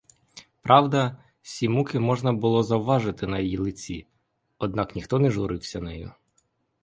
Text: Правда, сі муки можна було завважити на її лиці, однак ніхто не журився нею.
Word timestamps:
Правда, 0.61 1.17
сі 1.41 1.69
муки 1.69 1.99
можна 1.99 2.33
було 2.33 2.63
завважити 2.63 3.27
на 3.27 3.39
її 3.39 3.57
лиці, 3.57 4.07
однак 4.57 4.95
ніхто 4.95 5.19
не 5.19 5.29
журився 5.31 5.81
нею. 5.81 6.11